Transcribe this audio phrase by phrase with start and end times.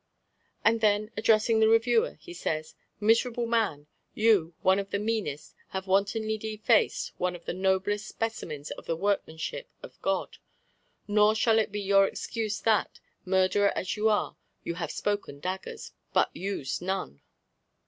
[0.65, 3.85] And then addressing the reviewer he says: "Miserable man!
[4.15, 8.95] you, one of the meanest, have wantonly defaced one of the noblest specimens of the
[8.95, 10.39] workmanship of God.
[11.07, 15.91] Nor shall it be your excuse that, murderer as you are, you have spoken daggers,
[16.13, 17.21] but used none."